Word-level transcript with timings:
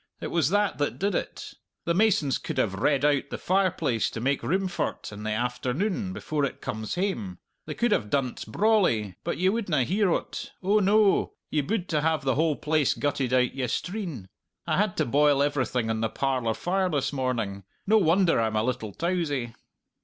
It 0.19 0.31
was 0.31 0.49
that 0.49 0.79
that 0.79 0.97
did 0.97 1.13
it! 1.13 1.53
The 1.85 1.93
masons 1.93 2.39
could 2.39 2.57
have 2.57 2.73
redd 2.73 3.05
out 3.05 3.29
the 3.29 3.37
fireplace 3.37 4.09
to 4.09 4.19
make 4.19 4.41
room 4.41 4.67
for't 4.67 5.11
in 5.11 5.21
the 5.21 5.29
afternoon 5.29 6.11
before 6.11 6.43
it 6.43 6.59
comes 6.59 6.95
hame. 6.95 7.37
They 7.67 7.75
could 7.75 7.91
have 7.91 8.09
done't 8.09 8.47
brawly, 8.47 9.13
but 9.23 9.37
ye 9.37 9.49
wouldna 9.49 9.83
hear 9.83 10.11
o't 10.11 10.53
oh 10.63 10.79
no; 10.79 11.33
ye 11.51 11.61
bude 11.61 11.87
to 11.89 12.01
have 12.01 12.23
the 12.23 12.33
whole 12.33 12.55
place 12.55 12.95
gutted 12.95 13.31
out 13.31 13.53
yestreen. 13.53 14.27
I 14.65 14.77
had 14.79 14.97
to 14.97 15.05
boil 15.05 15.43
everything 15.43 15.87
on 15.91 16.01
the 16.01 16.09
parlour 16.09 16.55
fire 16.55 16.89
this 16.89 17.13
morning; 17.13 17.63
no 17.85 17.99
wonder 17.99 18.41
I'm 18.41 18.55
a 18.55 18.63
little 18.63 18.93
tousy!" 18.93 19.53